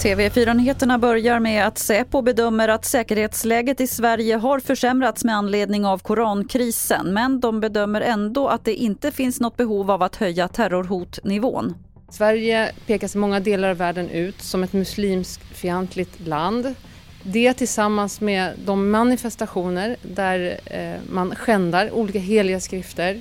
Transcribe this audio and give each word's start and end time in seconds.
TV4-nyheterna 0.00 0.98
börjar 0.98 1.40
med 1.40 1.66
att 1.66 1.78
Säpo 1.78 2.22
bedömer 2.22 2.68
att 2.68 2.84
säkerhetsläget 2.84 3.80
i 3.80 3.86
Sverige 3.86 4.36
har 4.36 4.60
försämrats 4.60 5.24
med 5.24 5.36
anledning 5.36 5.86
av 5.86 5.98
korankrisen. 5.98 7.14
Men 7.14 7.40
de 7.40 7.60
bedömer 7.60 8.00
ändå 8.00 8.48
att 8.48 8.64
det 8.64 8.74
inte 8.74 9.10
finns 9.10 9.40
något 9.40 9.56
behov 9.56 9.90
av 9.90 10.02
att 10.02 10.16
höja 10.16 10.48
terrorhotnivån. 10.48 11.74
Sverige 12.08 12.72
pekas 12.86 13.14
i 13.14 13.18
många 13.18 13.40
delar 13.40 13.70
av 13.70 13.76
världen 13.76 14.10
ut 14.10 14.42
som 14.42 14.62
ett 14.62 14.72
muslimskfientligt 14.72 16.26
land. 16.26 16.74
Det 17.22 17.52
tillsammans 17.52 18.20
med 18.20 18.52
de 18.64 18.90
manifestationer 18.90 19.96
där 20.02 20.60
eh, 20.64 21.00
man 21.10 21.34
skändar 21.34 21.90
olika 21.90 22.18
heliga 22.18 22.60
skrifter. 22.60 23.20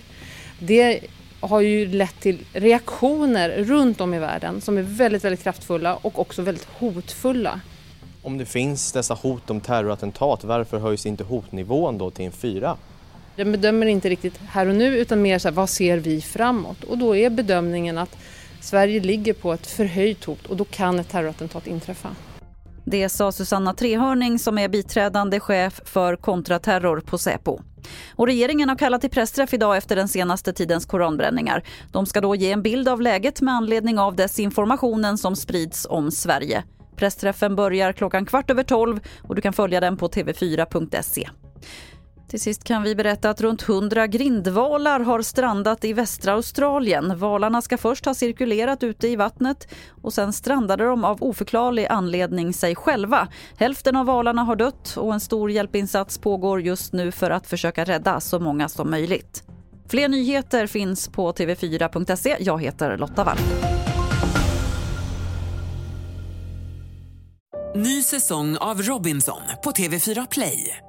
Det 0.59 0.99
har 1.39 1.61
ju 1.61 1.87
lett 1.87 2.19
till 2.19 2.45
reaktioner 2.53 3.49
runt 3.49 4.01
om 4.01 4.13
i 4.13 4.19
världen 4.19 4.61
som 4.61 4.77
är 4.77 4.81
väldigt, 4.81 5.23
väldigt 5.23 5.43
kraftfulla 5.43 5.95
och 5.95 6.19
också 6.19 6.41
väldigt 6.41 6.67
hotfulla. 6.79 7.59
Om 8.21 8.37
det 8.37 8.45
finns 8.45 8.91
dessa 8.91 9.13
hot 9.13 9.49
om 9.49 9.61
terrorattentat, 9.61 10.43
varför 10.43 10.79
höjs 10.79 11.05
inte 11.05 11.23
hotnivån 11.23 11.97
då 11.97 12.11
till 12.11 12.25
en 12.25 12.31
fyra? 12.31 12.77
Den 13.35 13.51
bedömer 13.51 13.85
inte 13.85 14.09
riktigt 14.09 14.37
här 14.49 14.67
och 14.67 14.75
nu 14.75 14.97
utan 14.97 15.21
mer 15.21 15.39
så 15.39 15.47
här, 15.47 15.55
vad 15.55 15.69
ser 15.69 15.97
vi 15.97 16.21
framåt? 16.21 16.83
Och 16.83 16.97
då 16.97 17.15
är 17.15 17.29
bedömningen 17.29 17.97
att 17.97 18.17
Sverige 18.61 18.99
ligger 18.99 19.33
på 19.33 19.53
ett 19.53 19.67
förhöjt 19.67 20.25
hot 20.25 20.45
och 20.45 20.57
då 20.57 20.65
kan 20.65 20.99
ett 20.99 21.09
terrorattentat 21.09 21.67
inträffa. 21.67 22.09
Det 22.85 23.09
sa 23.09 23.31
Susanna 23.31 23.73
Trehörning 23.73 24.39
som 24.39 24.57
är 24.57 24.67
biträdande 24.67 25.39
chef 25.39 25.81
för 25.85 26.15
kontraterror 26.15 26.99
på 26.99 27.17
Säpo. 27.17 27.59
Och 28.15 28.27
regeringen 28.27 28.69
har 28.69 28.75
kallat 28.75 29.01
till 29.01 29.09
pressträff 29.09 29.53
idag 29.53 29.77
efter 29.77 29.95
den 29.95 30.07
senaste 30.07 30.53
tidens 30.53 30.85
koranbränningar. 30.85 31.63
De 31.91 32.05
ska 32.05 32.21
då 32.21 32.35
ge 32.35 32.51
en 32.51 32.61
bild 32.61 32.87
av 32.87 33.01
läget 33.01 33.41
med 33.41 33.53
anledning 33.53 33.99
av 33.99 34.15
desinformationen 34.15 35.17
som 35.17 35.35
sprids 35.35 35.87
om 35.89 36.11
Sverige. 36.11 36.63
Pressträffen 36.95 37.55
börjar 37.55 37.93
klockan 37.93 38.25
kvart 38.25 38.51
över 38.51 38.63
tolv 38.63 38.99
och 39.21 39.35
du 39.35 39.41
kan 39.41 39.53
följa 39.53 39.79
den 39.79 39.97
på 39.97 40.07
tv4.se. 40.07 41.29
Till 42.29 42.39
sist 42.39 42.63
kan 42.63 42.83
vi 42.83 42.95
berätta 42.95 43.29
att 43.29 43.41
runt 43.41 43.69
100 43.69 44.07
grindvalar 44.07 44.99
har 44.99 45.21
strandat 45.21 45.85
i 45.85 45.93
västra 45.93 46.33
Australien. 46.33 47.19
Valarna 47.19 47.61
ska 47.61 47.77
först 47.77 48.05
ha 48.05 48.13
cirkulerat 48.13 48.83
ute 48.83 49.07
i 49.07 49.15
vattnet 49.15 49.67
och 50.01 50.13
sen 50.13 50.33
strandade 50.33 50.83
de 50.85 51.03
av 51.03 51.23
oförklarlig 51.23 51.85
anledning 51.85 52.53
sig 52.53 52.75
själva. 52.75 53.27
Hälften 53.57 53.95
av 53.95 54.05
valarna 54.05 54.43
har 54.43 54.55
dött 54.55 54.95
och 54.97 55.13
en 55.13 55.19
stor 55.19 55.51
hjälpinsats 55.51 56.17
pågår 56.17 56.61
just 56.61 56.93
nu 56.93 57.11
för 57.11 57.31
att 57.31 57.47
försöka 57.47 57.85
rädda 57.85 58.19
så 58.19 58.39
många 58.39 58.69
som 58.69 58.91
möjligt. 58.91 59.43
Fler 59.89 60.07
nyheter 60.07 60.67
finns 60.67 61.07
på 61.07 61.31
tv4.se. 61.31 62.37
Jag 62.39 62.61
heter 62.61 62.97
Lotta 62.97 63.23
Wall. 63.23 63.37
Ny 67.75 68.03
säsong 68.03 68.57
av 68.57 68.81
Robinson 68.81 69.41
på 69.63 69.71
TV4 69.71 70.27
Play. 70.31 70.88